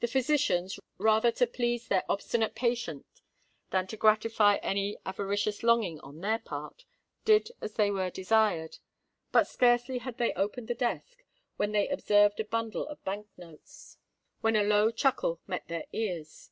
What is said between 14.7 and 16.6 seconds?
chuckle met their ears.